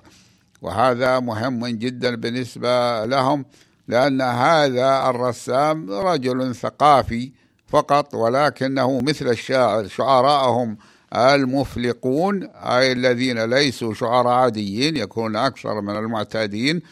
وهذا 0.62 1.20
مهم 1.20 1.66
جدا 1.66 2.16
بالنسبة 2.16 3.04
لهم 3.04 3.44
لأن 3.88 4.20
هذا 4.22 5.10
الرسام 5.10 5.90
رجل 5.90 6.54
ثقافي 6.54 7.32
فقط 7.66 8.14
ولكنه 8.14 9.00
مثل 9.00 9.28
الشاعر 9.28 9.86
شعراءهم 9.86 10.76
المفلقون 11.14 12.42
أي 12.44 12.92
الذين 12.92 13.44
ليسوا 13.44 13.94
شعراء 13.94 14.32
عاديين 14.32 14.96
يكون 14.96 15.36
أكثر 15.36 15.80
من 15.80 15.96
المعتادين 15.96 16.82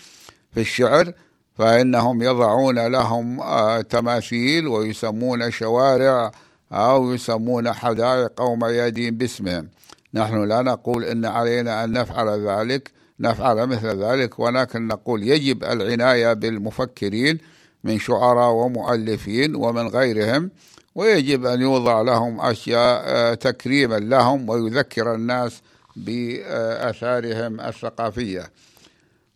في 0.55 0.61
الشعر 0.61 1.13
فإنهم 1.59 2.23
يضعون 2.23 2.87
لهم 2.87 3.41
آه، 3.41 3.81
تماثيل 3.81 4.67
ويسمون 4.67 5.51
شوارع 5.51 6.31
أو 6.73 7.15
يسمون 7.15 7.73
حدائق 7.73 8.41
أو 8.41 8.57
ميادين 8.57 9.17
باسمهم. 9.17 9.69
نحن 10.15 10.45
لا 10.45 10.63
نقول 10.63 11.05
إن 11.05 11.25
علينا 11.25 11.85
أن 11.85 11.93
نفعل 11.93 12.49
ذلك. 12.49 12.96
نفعل 13.21 13.67
مثل 13.67 14.05
ذلك 14.05 14.39
ولكن 14.39 14.87
نقول 14.87 15.23
يجب 15.23 15.65
العناية 15.65 16.33
بالمفكرين 16.33 17.39
من 17.85 17.99
شعراء 17.99 18.53
ومؤلفين 18.53 19.55
ومن 19.55 19.89
غيرهم 19.89 20.51
ويجب 20.95 21.47
أن 21.47 21.61
يوضع 21.61 22.03
لهم 22.03 22.41
أشياء 22.41 23.03
آه، 23.07 23.35
تكريما 23.35 23.97
لهم 23.97 24.49
ويذكر 24.49 25.15
الناس 25.15 25.63
بآثارهم 25.97 27.61
الثقافية. 27.61 28.51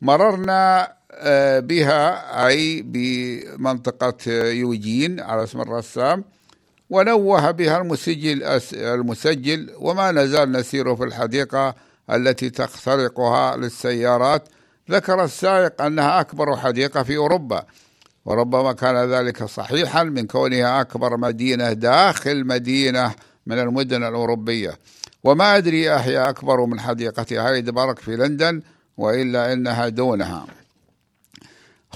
مررنا 0.02 0.92
آه، 1.12 1.60
بها 1.60 2.46
أي 2.46 2.82
بمنطقة 2.82 4.32
يوجين 4.32 5.20
على 5.20 5.44
اسم 5.44 5.60
الرسام 5.60 6.24
ونوه 6.90 7.50
بها 7.50 7.80
المسجل 7.80 8.42
المسجل 8.74 9.70
وما 9.78 10.12
نزال 10.12 10.52
نسير 10.52 10.96
في 10.96 11.04
الحديقة 11.04 11.74
التي 12.12 12.50
تخترقها 12.50 13.56
للسيارات. 13.56 14.48
ذكر 14.90 15.24
السائق 15.24 15.82
أنها 15.82 16.20
أكبر 16.20 16.56
حديقة 16.56 17.02
في 17.02 17.16
أوروبا 17.16 17.64
وربما 18.24 18.72
كان 18.72 18.96
ذلك 18.96 19.44
صحيحا 19.44 20.02
من 20.02 20.26
كونها 20.26 20.80
أكبر 20.80 21.16
مدينة 21.16 21.72
داخل 21.72 22.46
مدينة 22.46 23.14
من 23.46 23.58
المدن 23.58 24.04
الأوروبية. 24.04 24.78
وما 25.24 25.56
أدري 25.56 25.90
أهي 25.90 26.18
أكبر 26.18 26.66
من 26.66 26.80
حديقة 26.80 27.26
هايد 27.30 27.70
بارك 27.70 27.98
في 27.98 28.16
لندن 28.16 28.62
وإلا 28.96 29.52
إنها 29.52 29.88
دونها. 29.88 30.46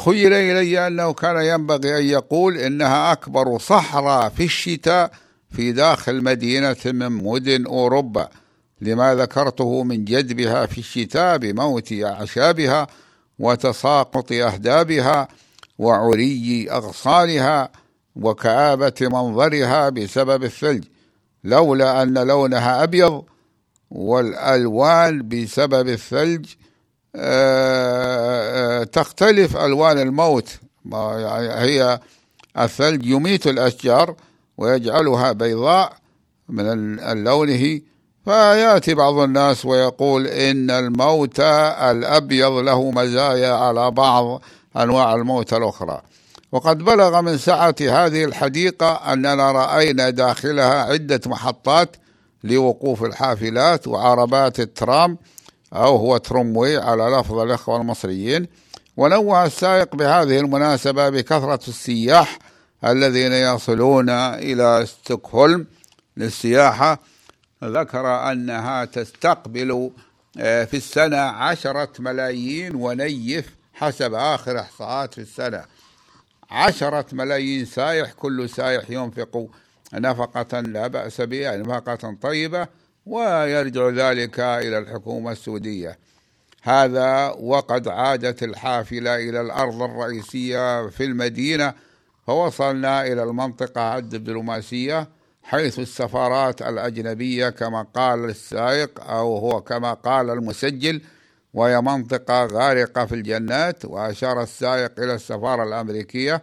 خيل 0.04 0.32
إلي 0.32 0.86
أنه 0.86 1.12
كان 1.12 1.36
ينبغي 1.36 1.98
أن 1.98 2.04
يقول 2.04 2.56
إنها 2.56 3.12
أكبر 3.12 3.58
صحراء 3.58 4.28
في 4.28 4.44
الشتاء 4.44 5.10
في 5.50 5.72
داخل 5.72 6.22
مدينة 6.24 6.76
من 6.84 7.08
مدن 7.08 7.66
أوروبا. 7.66 8.28
لما 8.80 9.14
ذكرته 9.14 9.82
من 9.82 10.04
جذبها 10.04 10.66
في 10.66 10.78
الشتاء 10.78 11.38
بموت 11.38 11.92
أعشابها 11.92 12.86
وتساقط 13.38 14.32
أهدابها 14.32 15.28
وعري 15.78 16.70
أغصانها 16.70 17.68
وكآبة 18.16 18.94
منظرها 19.00 19.88
بسبب 19.88 20.44
الثلج 20.44 20.84
لولا 21.44 22.02
أن 22.02 22.18
لونها 22.18 22.82
أبيض 22.82 23.24
والألوان 23.90 25.28
بسبب 25.28 25.88
الثلج 25.88 26.46
آه، 27.16 28.80
آه، 28.80 28.84
تختلف 28.84 29.56
ألوان 29.56 29.98
الموت. 29.98 30.58
هي 30.92 32.00
الثلج 32.58 33.06
يميت 33.06 33.46
الأشجار 33.46 34.16
ويجعلها 34.58 35.32
بيضاء 35.32 35.96
من 36.48 36.96
لونه 37.24 37.80
فيأتي 38.24 38.94
بعض 38.94 39.18
الناس 39.18 39.64
ويقول 39.64 40.26
إن 40.26 40.70
الموت 40.70 41.40
الأبيض 41.40 42.52
له 42.52 42.90
مزايا 42.90 43.52
على 43.52 43.90
بعض 43.90 44.42
أنواع 44.76 45.14
الموت 45.14 45.52
الأخرى. 45.54 46.02
وقد 46.52 46.78
بلغ 46.78 47.20
من 47.20 47.38
سعة 47.38 47.74
هذه 47.80 48.24
الحديقة 48.24 49.12
أننا 49.12 49.52
رأينا 49.52 50.10
داخلها 50.10 50.82
عدة 50.82 51.20
محطات 51.26 51.96
لوقوف 52.44 53.04
الحافلات 53.04 53.88
وعربات 53.88 54.60
الترام 54.60 55.18
أو 55.72 55.96
هو 55.96 56.16
تروموي 56.16 56.76
على 56.76 57.04
لفظ 57.04 57.38
الإخوة 57.38 57.76
المصريين. 57.76 58.46
ونوه 58.96 59.44
السائق 59.44 59.96
بهذه 59.96 60.38
المناسبة 60.38 61.08
بكثرة 61.08 61.60
السياح 61.68 62.38
الذين 62.84 63.32
يصلون 63.32 64.10
إلى 64.10 64.86
ستوكهولم 64.86 65.66
للسياحة 66.16 66.98
ذكر 67.64 68.32
أنها 68.32 68.84
تستقبل 68.84 69.90
آه، 70.38 70.64
في 70.64 70.76
السنة 70.76 71.16
عشرة 71.16 71.92
ملايين 71.98 72.74
ونيف 72.74 73.54
حسب 73.74 74.14
آخر 74.14 74.60
إحصاءات 74.60 75.14
في 75.14 75.20
السنة. 75.20 75.64
عشرة 76.50 77.06
ملايين 77.12 77.64
سايح 77.64 78.12
كل 78.12 78.48
سايح 78.48 78.90
ينفق 78.90 79.48
نفقة 79.94 80.60
لا 80.60 80.86
بأس 80.86 81.20
بها 81.20 81.56
نفقة 81.56 82.16
طيبة 82.22 82.68
ويرجع 83.06 83.88
ذلك 83.88 84.40
إلى 84.40 84.78
الحكومة 84.78 85.32
السعودية. 85.32 85.98
هذا 86.62 87.28
وقد 87.40 87.88
عادت 87.88 88.42
الحافلة 88.42 89.16
إلى 89.16 89.40
الأرض 89.40 89.82
الرئيسية 89.82 90.88
في 90.88 91.04
المدينة 91.04 91.74
فوصلنا 92.26 93.06
إلى 93.06 93.22
المنطقة 93.22 93.98
الدبلوماسية. 93.98 95.08
حيث 95.44 95.78
السفارات 95.78 96.62
الأجنبية 96.62 97.48
كما 97.48 97.86
قال 97.94 98.24
السائق 98.24 99.04
أو 99.04 99.36
هو 99.38 99.60
كما 99.60 99.94
قال 99.94 100.30
المسجل 100.30 101.00
وهي 101.54 101.80
منطقة 101.80 102.46
غارقة 102.46 103.06
في 103.06 103.14
الجنات 103.14 103.84
وأشار 103.84 104.42
السائق 104.42 105.00
إلى 105.00 105.14
السفارة 105.14 105.62
الأمريكية 105.62 106.42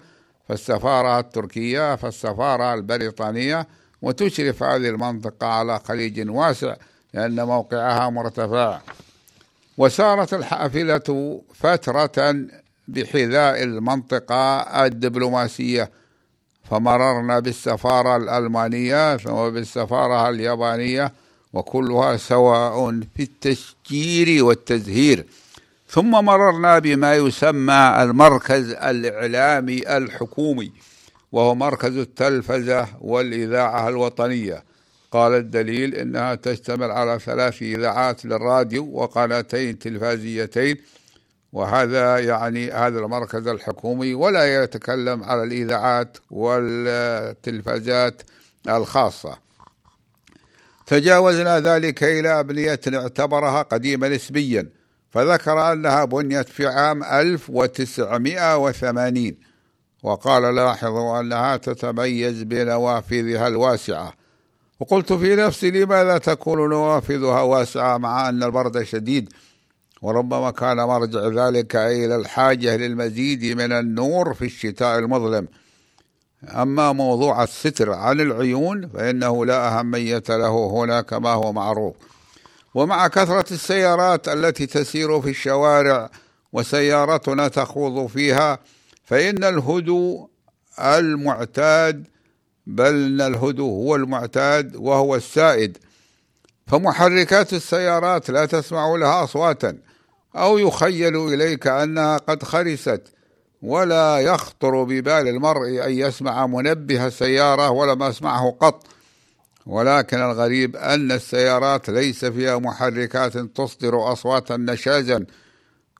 فالسفارة 0.50 1.20
التركية 1.20 1.96
فالسفارة 1.96 2.74
البريطانية 2.74 3.68
وتشرف 4.02 4.64
هذه 4.64 4.90
المنطقة 4.90 5.48
على 5.48 5.80
خليج 5.80 6.30
واسع 6.30 6.76
لأن 7.14 7.44
موقعها 7.44 8.10
مرتفع. 8.10 8.80
وسارت 9.78 10.34
الحافلة 10.34 11.42
فترة 11.54 12.36
بحذاء 12.88 13.64
المنطقة 13.64 14.60
الدبلوماسية. 14.86 15.92
فمررنا 16.72 17.40
بالسفارة 17.40 18.16
الألمانية 18.16 19.18
ثم 19.18 19.50
بالسفارة 19.50 20.30
اليابانية 20.30 21.14
وكلها 21.54 22.18
سواء 22.18 23.00
في 23.16 23.24
التشجير 23.24 24.44
والتزهير. 24.44 25.26
ثم 25.90 26.12
مررنا 26.12 26.80
بما 26.80 27.16
يسمى 27.16 27.98
المركز 28.00 28.70
الإعلامي 28.70 29.98
الحكومي 29.98 30.72
وهو 31.32 31.56
مركز 31.56 31.98
التلفزة 31.98 32.88
والإذاعة 33.02 33.90
الوطنية. 33.90 34.64
قال 35.12 35.34
الدليل 35.34 35.96
إنها 35.96 36.36
تشتمل 36.36 36.92
على 36.92 37.20
ثلاث 37.20 37.62
إذاعات 37.62 38.26
للراديو 38.26 38.90
وقناتين 38.94 39.80
تلفزيتين 39.80 40.78
وهذا 41.54 42.20
يعني 42.20 42.72
هذا 42.72 43.00
المركز 43.00 43.48
الحكومي 43.48 44.14
ولا 44.14 44.64
يتكلم 44.64 45.24
على 45.24 45.44
الإذاعات 45.44 46.18
والتلفازات 46.32 48.22
الخاصة. 48.70 49.38
تجاوزنا 50.86 51.60
ذلك 51.60 52.04
إلى 52.04 52.40
أبنية 52.40 52.80
اعتبرها 52.94 53.62
قديمة 53.62 54.08
نسبيا 54.08 54.70
فذكر 55.10 55.72
أنها 55.72 56.06
بنيت 56.06 56.50
في 56.50 56.68
عام 56.68 57.04
1980 57.04 59.36
وقال 60.04 60.56
لاحظوا 60.56 61.20
أنها 61.20 61.58
تتميز 61.58 62.44
بنوافذها 62.44 63.48
الواسعة. 63.48 64.14
وقلت 64.80 65.14
في 65.14 65.36
نفسي 65.36 65.72
لماذا 65.72 66.18
تكون 66.18 66.70
نوافذها 66.70 67.42
واسعة 67.42 67.98
مع 67.98 68.30
أن 68.30 68.44
البرد 68.44 68.84
شديد 68.84 69.34
وربما 70.02 70.52
كان 70.52 70.78
مرجع 70.78 71.48
ذلك 71.48 71.76
إلى 71.76 72.16
الحاجة 72.16 72.78
للمزيد 72.78 73.58
من 73.58 73.72
النور 73.72 74.34
في 74.34 74.46
الشتاء 74.46 75.00
المظلم. 75.00 75.48
أما 76.50 76.92
موضوع 76.92 77.44
الستر 77.44 77.92
عن 77.92 78.20
العيون 78.20 78.88
فإنه 78.88 79.46
لا 79.46 79.80
أهمية 79.80 80.24
له 80.30 80.70
هنا 80.74 81.02
كما 81.02 81.30
هو 81.30 81.54
معروف. 81.54 81.96
ومع 82.76 83.08
كثرة 83.08 83.54
السيارات 83.54 84.28
التي 84.28 84.66
تسير 84.66 85.22
في 85.22 85.30
الشوارع 85.30 86.10
وسيارتنا 86.54 87.48
تخوض 87.48 88.08
فيها 88.08 88.60
فإن 89.04 89.44
الهدوء 89.44 90.30
المعتاد 90.80 92.08
بل 92.68 92.94
إن 92.96 93.22
الهدوء 93.22 93.70
هو 93.70 93.96
المعتاد 93.96 94.76
وهو 94.76 95.16
السائد. 95.16 95.78
فمحركات 96.68 97.54
السيارات 97.54 98.30
لا 98.30 98.46
تسمع 98.46 98.96
لها 98.96 99.24
أصواتا. 99.24 99.78
أو 100.36 100.58
يخيل 100.58 101.34
إليك 101.34 101.67
أنها 101.67 102.17
قد 102.17 102.44
خرست. 102.44 103.02
ولا 103.62 104.20
يخطر 104.20 104.84
ببال 104.84 105.28
المرء 105.28 105.86
أن 105.86 105.91
يسمع 105.91 106.48
منبه 106.48 107.08
السيارة 107.08 107.70
ولم 107.70 108.04
أسمعه 108.04 108.58
قط. 108.60 108.84
ولكن 109.65 110.22
الغريب 110.22 110.76
أن 110.76 111.12
السيارات 111.12 111.89
ليس 111.89 112.26
فيها 112.26 112.58
محركات 112.58 113.38
تصدر 113.38 114.13
أصواتا 114.13 114.58
نشازا. 114.58 115.26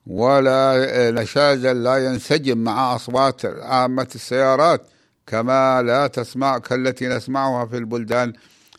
ولا 0.06 1.10
نشازا 1.10 1.74
لا 1.74 2.06
ينسجم 2.06 2.58
مع 2.58 2.96
أصوات 2.96 3.46
عامة 3.46 4.08
السيارات. 4.14 4.80
كما 5.26 5.82
لا 5.82 6.06
تسمع 6.06 6.58
كالتي 6.58 7.08
نسمعها 7.08 7.66
في 7.66 7.76
البلدان 7.76 8.32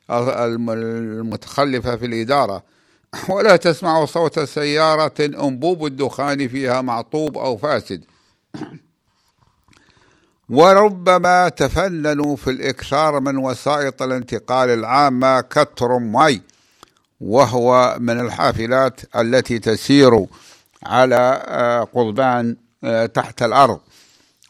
المتخلفة 0.10 1.96
في 1.96 2.06
الإدارة. 2.06 2.64
ولا 3.30 3.56
تسمع 3.56 4.06
صوت 4.06 4.40
سيارة 4.40 5.14
أنبوب 5.20 5.86
الدخان 5.86 6.48
فيها 6.48 6.82
معطوب 6.82 7.38
أو 7.38 7.58
فاسد. 7.58 8.04
وربما 10.50 11.50
تفننوا 11.50 12.36
في 12.36 12.50
الإكثار 12.50 13.20
من 13.20 13.38
وسائط 13.38 14.02
الانتقال 14.02 14.70
العامة 14.70 15.42
كالترماي 15.42 16.42
وهو 17.22 17.98
من 18.00 18.20
الحافلات 18.20 19.02
التي 19.16 19.60
تسير 19.60 20.26
على 20.84 21.44
آه، 21.48 21.84
قضبان 21.84 22.58
آه، 22.84 23.06
تحت 23.06 23.44
الأرض. 23.44 23.80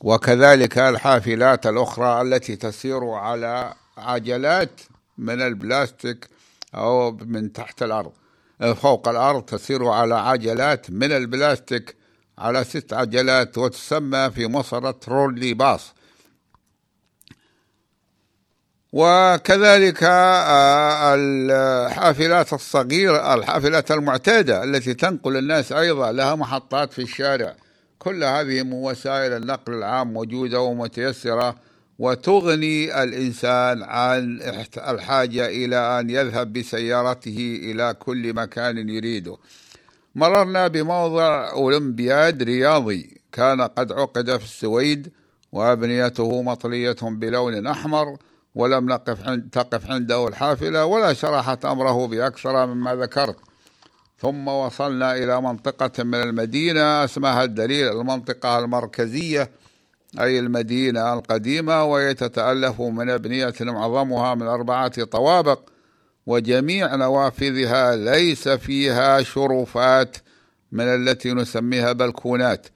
وكذلك 0.02 0.78
الحافلات 0.78 1.68
الأخرى 1.68 2.22
التي 2.22 2.56
تسير 2.56 3.10
على 3.10 3.74
عجلات 3.98 4.82
من 5.18 5.42
البلاستيك 5.42 6.28
أو 6.76 7.12
من 7.12 7.54
تحت 7.54 7.84
الأرض. 7.84 8.12
فوق 8.72 9.08
الأرض 9.08 9.42
تسير 9.42 9.88
على 9.88 10.16
عجلات 10.16 10.92
من 10.92 11.12
البلاستيك 11.12 11.96
على 12.38 12.64
ست 12.64 12.94
عجلات 12.94 13.58
وتسمى 13.58 14.32
في 14.32 14.48
مصر 14.48 14.92
ترولي 14.92 15.54
باص. 15.54 15.94
وكذلك 18.94 20.04
آه، 20.04 21.16
الحافلات 21.16 22.54
الصغيرة 22.54 23.34
الحافلات 23.34 23.92
المعتادة 23.92 24.64
التي 24.64 24.94
تنقل 24.94 25.38
الناس 25.38 25.72
أيضا 25.72 26.12
لها 26.12 26.36
محطات 26.36 26.94
في 26.94 27.02
الشارع. 27.02 27.56
كل 28.00 28.24
هذه 28.24 28.62
وسائل 28.72 29.32
النقل 29.34 29.74
العام 29.74 30.14
موجودة 30.14 30.62
ومتيسرة. 30.62 31.56
وتغني 32.00 33.04
الإنسان 33.04 33.84
عن 33.84 34.40
الحاجة 34.78 35.48
إلى 35.48 36.00
أن 36.00 36.10
يذهب 36.10 36.54
بسيارته 36.54 37.60
إلى 37.64 37.96
كل 38.00 38.34
مكان 38.34 38.90
يريده. 38.90 39.38
مررنا 40.16 40.68
بموضع 40.68 41.52
أولمبياد 41.52 42.44
رياضي. 42.44 43.22
كان 43.32 43.62
قد 43.62 43.92
عقد 43.92 44.38
في 44.38 44.44
السويد 44.44 45.12
وأبنيته 45.52 46.42
مطلية 46.42 46.96
بلون 47.02 47.68
أحمر 47.68 48.18
ولم 48.56 48.86
نقف 48.86 49.28
عند 49.28 49.50
تقف 49.52 49.92
عنده 49.92 50.28
الحافلة 50.28 50.86
ولا 50.86 51.14
شرحت 51.14 51.66
أمره 51.66 52.08
بأكثر 52.08 52.66
مما 52.66 52.96
ذكرت. 52.96 53.38
ثم 54.20 54.48
وصلنا 54.48 55.16
إلى 55.16 55.42
منطقة 55.42 56.04
من 56.04 56.22
المدينة 56.22 57.04
أسمها 57.04 57.44
الدليل 57.44 57.88
المنطقة 57.88 58.60
المركزية. 58.60 59.52
أي 60.20 60.40
المدينة 60.40 61.14
القديمة 61.14 61.84
وهي 61.84 62.14
تتألف 62.14 62.82
من 62.82 63.10
أبنية 63.10 63.54
معظمها 63.62 64.36
من 64.36 64.48
أربعة 64.48 65.04
طوابق 65.04 65.60
وجميع 66.26 66.96
نوافذها 66.96 67.96
ليس 67.96 68.50
فيها 68.50 69.22
شرفات 69.22 70.18
من 70.72 70.84
التي 70.84 71.34
نسميها 71.34 71.92
بلكونات 71.92 72.68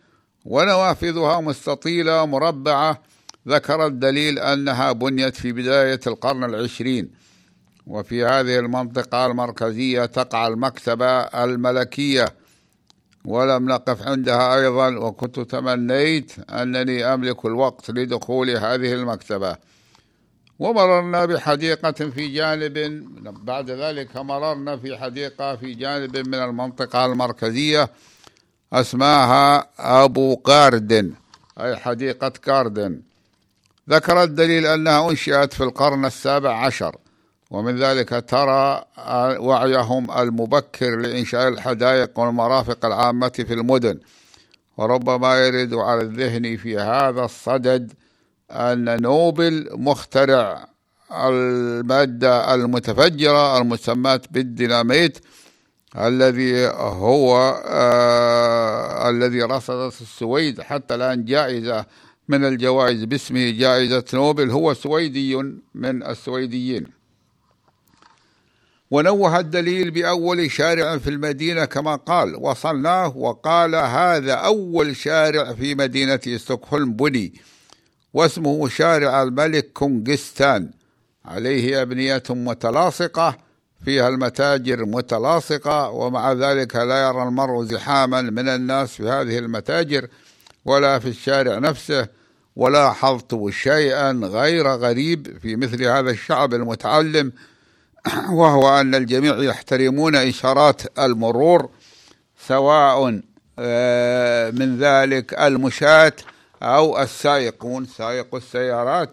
ونوافذها 0.45 1.41
مستطيلة 1.41 2.25
مربعة. 2.25 3.01
ذكر 3.47 3.85
الدليل 3.85 4.39
أنها 4.39 4.91
بنيت 4.91 5.35
في 5.35 5.51
بداية 5.51 5.99
القرن 6.07 6.43
العشرين 6.43 7.11
وفي 7.87 8.25
هذه 8.25 8.59
المنطقة 8.59 9.25
المركزية 9.25 10.05
تقع 10.05 10.47
المكتبة 10.47 11.19
الملكية. 11.19 12.25
ولم 13.27 13.69
نقف 13.69 14.07
عندها 14.07 14.55
أيضا 14.55 14.87
وكنت 14.97 15.39
تمنيت 15.39 16.31
أنني 16.49 17.13
أملك 17.13 17.45
الوقت 17.45 17.91
لدخول 17.91 18.49
هذه 18.49 18.93
المكتبة. 18.93 19.55
ومررنا 20.59 21.25
بحديقة 21.25 21.91
في 21.91 22.27
جانب 22.27 23.03
بعد 23.45 23.71
ذلك 23.71 24.17
مررنا 24.17 24.77
في 24.77 24.97
حديقة 24.97 25.55
في 25.55 25.73
جانب 25.73 26.17
من 26.17 26.35
المنطقة 26.35 27.05
المركزية 27.05 27.89
أسماها 28.73 29.69
أبو 29.79 30.35
قاردن 30.35 31.13
أي 31.59 31.75
حديقة 31.75 32.29
كاردن 32.29 33.01
ذكر 33.89 34.23
الدليل 34.23 34.65
أنها 34.65 35.09
أنشئت 35.09 35.53
في 35.53 35.63
القرن 35.63 36.05
السابع 36.05 36.65
عشر. 36.65 36.95
ومن 37.51 37.79
ذلك 37.79 38.25
ترى 38.27 38.83
وعيهم 39.39 40.11
المبكر 40.11 40.95
لإنشاء 40.95 41.47
الحدائق 41.47 42.19
والمرافق 42.19 42.85
العامة 42.85 43.29
في 43.29 43.53
المدن. 43.53 43.99
وربما 44.77 45.47
يرد 45.47 45.73
على 45.73 46.01
الذهن 46.01 46.57
في 46.57 46.77
هذا 46.77 47.21
الصدد 47.25 47.93
أن 48.51 49.01
نوبل 49.01 49.69
مخترع 49.71 50.67
المادة 51.11 52.53
المتفجرة 52.53 53.57
المسماة 53.57 54.21
بالديناميت 54.31 55.17
الذي 55.97 56.67
هو 56.77 57.61
آه 57.65 59.09
الذي 59.09 59.41
رصدت 59.41 60.01
السويد 60.01 60.61
حتى 60.61 60.95
الآن 60.95 61.25
جائزة 61.25 61.85
من 62.27 62.45
الجوائز 62.45 63.03
باسمه 63.03 63.49
جائزة 63.49 64.03
نوبل 64.13 64.51
هو 64.51 64.73
سويدي 64.73 65.35
من 65.75 66.03
السويديين. 66.03 66.96
ونوه 68.91 69.39
الدليل 69.39 69.91
بأول 69.91 70.51
شارع 70.51 70.97
في 70.97 71.09
المدينة 71.09 71.65
كما 71.65 71.95
قال 71.95 72.35
وصلناه 72.35 73.17
وقال 73.17 73.75
هذا 73.75 74.33
أول 74.33 74.95
شارع 74.95 75.53
في 75.53 75.75
مدينة 75.75 76.19
ستوكهولم 76.37 76.93
بني 76.93 77.33
واسمه 78.13 78.69
شارع 78.69 79.23
الملك 79.23 79.71
كونغستان. 79.73 80.71
عليه 81.25 81.81
أبنية 81.81 82.23
متلاصقة 82.29 83.37
فيها 83.85 84.07
المتاجر 84.07 84.85
متلاصقة 84.85 85.89
ومع 85.89 86.33
ذلك 86.33 86.75
لا 86.75 87.07
يرى 87.07 87.23
المرء 87.23 87.63
زحاما 87.63 88.21
من 88.21 88.49
الناس 88.49 88.95
في 88.95 89.03
هذه 89.03 89.37
المتاجر 89.37 90.07
ولا 90.65 90.99
في 90.99 91.07
الشارع 91.07 91.59
نفسه 91.59 92.07
ولاحظت 92.55 93.49
شيئا 93.49 94.11
غير 94.11 94.67
غريب 94.67 95.37
في 95.41 95.55
مثل 95.55 95.83
هذا 95.83 96.09
الشعب 96.09 96.53
المتعلم 96.53 97.31
وهو 98.39 98.79
أن 98.79 98.95
الجميع 98.95 99.43
يحترمون 99.43 100.15
إشارات 100.15 100.99
المرور 100.99 101.69
سواء 102.47 103.21
آه، 103.59 104.51
من 104.51 104.77
ذلك 104.77 105.33
المشاة 105.33 106.13
أو 106.63 107.01
السائقون 107.01 107.85
سائق 107.85 108.35
السيارات. 108.35 109.09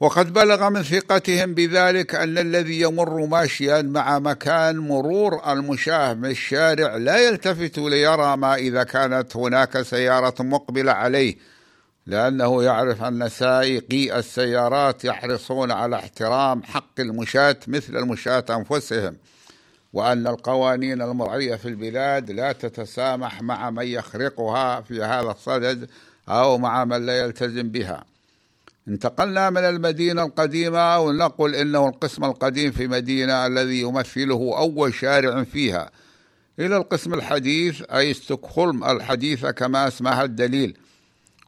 وقد 0.00 0.32
بلغ 0.32 0.68
من 0.70 0.82
ثقتهم 0.82 1.54
بذلك 1.54 2.14
أن 2.14 2.38
الذي 2.38 2.80
يمر 2.80 3.26
ماشيا 3.26 3.82
مع 3.82 4.18
مكان 4.18 4.78
مرور 4.78 5.52
المشاة 5.52 6.14
من 6.14 6.30
الشارع 6.30 6.96
لا 6.96 7.16
يلتفت 7.16 7.78
ليرى 7.78 8.36
ما 8.36 8.54
إذا 8.54 8.84
كانت 8.84 9.36
هناك 9.36 9.82
سيارة 9.82 10.42
مقبلة 10.42 10.92
عليه. 10.92 11.36
لأنه 12.06 12.62
يعرف 12.62 13.02
أن 13.02 13.28
سائقي 13.28 14.18
السيارات 14.18 15.04
يحرصون 15.04 15.70
على 15.70 15.96
احترام 15.96 16.62
حق 16.62 17.00
المشاة 17.00 17.56
مثل 17.66 17.96
المشاة 17.96 18.44
أنفسهم 18.50 19.16
وأن 19.92 20.26
القوانين 20.26 21.02
المرعية 21.02 21.54
في 21.56 21.68
البلاد 21.68 22.30
لا 22.30 22.52
تتسامح 22.52 23.42
مع 23.42 23.70
من 23.70 23.86
يخرقها 23.86 24.80
في 24.80 25.02
هذا 25.02 25.30
الصدد 25.30 25.88
أو 26.28 26.58
مع 26.58 26.84
من 26.84 27.06
لا 27.06 27.20
يلتزم 27.20 27.68
بها. 27.68 28.04
انتقلنا 28.88 29.50
من 29.50 29.64
المدينة 29.64 30.24
القديمة 30.24 30.78
أو 30.78 31.12
نقول 31.12 31.54
إنه 31.54 31.88
القسم 31.88 32.24
القديم 32.24 32.72
في 32.72 32.86
مدينة 32.86 33.46
الذي 33.46 33.80
يمثله 33.80 34.58
أول 34.58 34.94
شارع 34.94 35.44
فيها. 35.44 35.90
إلى 36.58 36.76
القسم 36.76 37.14
الحديث 37.14 37.82
أي 37.82 38.14
ستوكهولم 38.14 38.84
الحديثة 38.84 39.50
كما 39.50 39.88
أسمها 39.88 40.24
الدليل. 40.24 40.76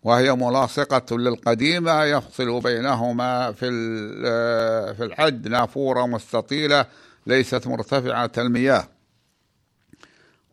وهي 0.09 0.35
ملاصقة 0.35 1.16
للقديمة 1.16 2.05
يفصل 2.05 2.61
بينهما 2.61 3.53
في 3.53 3.68
في 4.94 5.05
الحد 5.05 5.49
نافورة 5.49 6.07
مستطيلة 6.07 6.87
ليست 7.27 7.66
مرتفعة 7.66 8.31
المياه. 8.38 8.88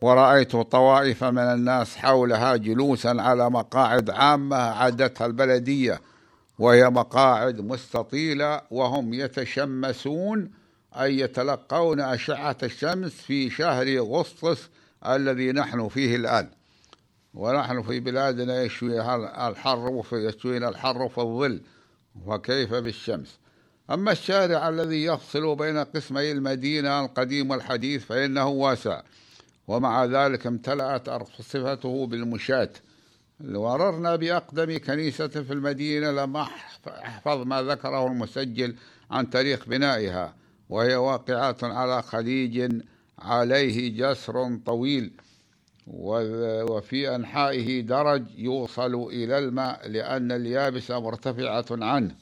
ورأيت 0.01 0.55
طوائف 0.55 1.23
من 1.23 1.43
الناس 1.43 1.95
حولها 1.95 2.55
جلوسا 2.55 3.15
على 3.19 3.49
مقاعد 3.49 4.09
عامة 4.09 4.55
عادتها 4.55 5.27
البلدية 5.27 6.01
وهي 6.59 6.89
مقاعد 6.89 7.61
مستطيلة 7.61 8.61
وهم 8.71 9.13
يتشمسون 9.13 10.51
أي 10.99 11.19
يتلقون 11.19 11.99
أشعة 11.99 12.57
الشمس 12.63 13.11
في 13.11 13.49
شهر 13.49 13.97
أغسطس 13.97 14.69
الذي 15.05 15.51
نحن 15.51 15.87
فيه 15.87 16.15
الآن. 16.15 16.49
ونحن 17.35 17.81
في 17.81 17.99
بلادنا 17.99 18.63
يشويها 18.63 19.47
الحر 19.49 20.03
يشوينا 20.11 20.69
الحر 20.69 21.09
في 21.09 21.17
الظل 21.17 21.61
وكيف 22.25 22.73
بالشمس. 22.73 23.39
أما 23.91 24.11
الشارع 24.11 24.69
الذي 24.69 25.03
يفصل 25.03 25.55
بين 25.55 25.77
قسمي 25.77 26.31
المدينة 26.31 27.05
القديم 27.05 27.51
والحديث 27.51 28.05
فإنه 28.05 28.47
واسع 28.47 29.01
ومع 29.67 30.05
ذلك 30.05 30.47
امتلأت 30.47 31.09
صفته 31.41 32.07
بالمشاة. 32.07 32.69
مررنا 33.39 34.15
بأقدم 34.15 34.77
كنيسة 34.77 35.27
في 35.27 35.53
المدينة 35.53 36.11
لم 36.11 36.37
أحفظ 36.37 37.47
ما 37.47 37.61
ذكره 37.61 38.07
المسجل 38.07 38.75
عن 39.11 39.29
تاريخ 39.29 39.69
بنائها 39.69 40.35
وهي 40.69 40.95
واقعة 40.95 41.57
على 41.63 42.01
خليج 42.01 42.81
عليه 43.19 43.97
جسر 43.97 44.57
طويل. 44.65 45.11
وفي 45.87 47.15
أنحائه 47.15 47.81
درج 47.81 48.23
يوصل 48.37 48.93
إلى 48.95 49.37
الماء 49.37 49.87
لأن 49.87 50.31
اليابس 50.31 50.91
مرتفعة 50.91 51.65
عنه. 51.71 52.15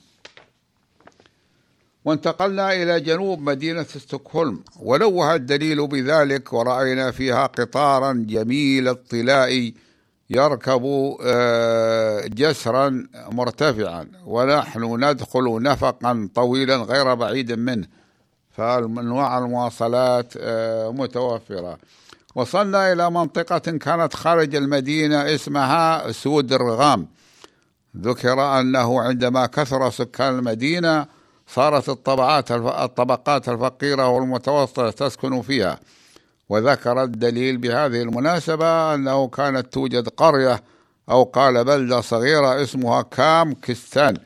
وانتقلنا 2.06 2.74
إلى 2.74 3.00
جنوب 3.00 3.40
مدينة 3.40 3.84
ستوكهولم 3.84 4.64
ولوه 4.80 5.36
الدليل 5.36 5.88
بذلك 5.88 6.54
ورأينا 6.54 7.12
فيها 7.12 7.46
قطارا 7.46 8.26
جميل 8.28 8.88
الطلاء 8.88 9.72
يركب 10.30 11.16
آه، 11.24 12.28
جسرا 12.28 13.08
مرتفعا 13.32 14.08
ونحن 14.26 15.04
ندخل 15.04 15.62
نفقا 15.62 16.30
طويلا 16.36 16.76
غير 16.76 17.14
بعيد 17.14 17.52
منه. 17.52 17.88
فأنواع 18.52 19.38
المواصلات 19.38 20.34
آه، 20.38 20.90
متوفرة. 20.92 21.78
وصلنا 22.36 22.94
إلى 22.94 23.12
منطقة 23.12 23.58
كانت 23.58 24.14
خارج 24.14 24.56
المدينة 24.56 25.36
اسمها 25.36 26.12
سود 26.12 26.54
الرغام. 26.54 27.08
ذكر 27.98 28.60
أنه 28.60 29.02
عندما 29.02 29.46
كثر 29.46 29.90
سكان 29.90 30.40
المدينة 30.40 31.06
صارت 31.48 31.90
الطبقات 31.90 32.52
الطبقات 32.52 33.50
الفقيرة 33.50 34.08
والمتوسطة 34.08 34.90
تسكن 34.90 35.42
فيها. 35.42 35.80
وذكر 36.50 37.04
الدليل 37.04 37.58
بهذه 37.58 38.02
المناسبة 38.02 38.96
أنه 38.96 39.28
كانت 39.28 39.74
توجد 39.74 40.10
قرية 40.10 40.64
أو 41.10 41.24
قال 41.24 41.64
بلدة 41.66 42.02
صغيرة 42.02 42.64
اسمها 42.64 43.02
كام 43.02 43.54
كستان. 43.54 44.18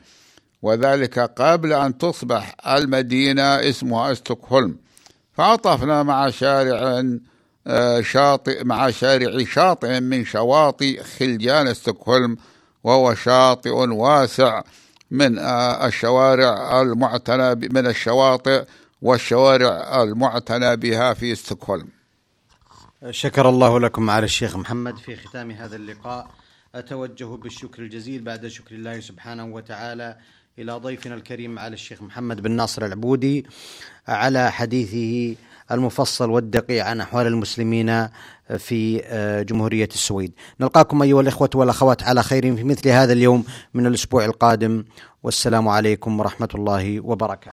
وذلك 0.62 1.18
قبل 1.18 1.72
أن 1.72 1.98
تصبح 1.98 2.56
المدينة 2.66 3.42
اسمها 3.42 4.14
ستوكهولم. 4.14 4.76
فعطفنا 5.32 6.02
مع 6.02 6.30
شارع 6.30 7.02
شاطئ 8.00 8.64
مع 8.64 8.90
شارع 8.90 9.44
شاطئ 9.44 10.00
من 10.00 10.24
شواطئ 10.24 11.02
خلجان 11.02 11.74
ستوكهولم 11.74 12.36
وهو 12.84 13.14
شاطئ 13.14 13.70
واسع 13.70 14.62
من 15.10 15.38
آه، 15.38 15.86
الشوارع 15.86 16.82
المعتنى 16.82 17.68
من 17.68 17.86
الشواطئ 17.86 18.64
والشوارع 19.02 20.02
المعتنى 20.02 20.76
بها 20.76 21.14
في 21.14 21.34
ستوكهولم. 21.34 21.88
شكر 23.10 23.48
الله 23.48 23.80
لكم 23.80 24.02
معالي 24.02 24.24
الشيخ 24.24 24.56
محمد 24.56 24.96
في 24.96 25.16
ختام 25.16 25.50
هذا 25.50 25.76
اللقاء. 25.76 26.30
أتوجه 26.74 27.24
بالشكر 27.24 27.82
الجزيل 27.82 28.22
بعد 28.22 28.46
شكر 28.46 28.74
الله 28.74 29.00
سبحانه 29.00 29.44
وتعالى 29.44 30.16
إلى 30.58 30.72
ضيفنا 30.72 31.14
الكريم 31.14 31.50
معالي 31.50 31.74
الشيخ 31.74 32.02
محمد 32.02 32.40
بن 32.40 32.50
ناصر 32.50 32.84
العبودي 32.84 33.46
على 34.08 34.52
حديثه 34.52 35.36
المفصل 35.72 36.30
والدقيق 36.30 36.84
عن 36.84 37.00
أحوال 37.00 37.26
المسلمين 37.26 38.08
في 38.58 39.02
آه، 39.04 39.42
جمهورية 39.42 39.88
السويد. 39.92 40.32
نلقاكم 40.60 41.02
أيها 41.02 41.20
الإخوة 41.20 41.50
والأخوات 41.54 42.02
على 42.02 42.22
خير 42.22 42.56
في 42.56 42.64
مثل 42.64 42.88
هذا 42.88 43.12
اليوم 43.12 43.44
من 43.74 43.86
الأسبوع 43.86 44.24
القادم. 44.24 44.84
والسلام 45.22 45.68
عليكم 45.68 46.20
ورحمة 46.20 46.48
الله 46.54 47.00
وبركاته. 47.00 47.46